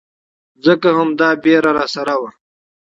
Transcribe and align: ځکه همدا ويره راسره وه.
ځکه 0.65 0.87
همدا 0.97 1.29
ويره 1.43 1.71
راسره 1.77 2.15
وه. 2.21 2.29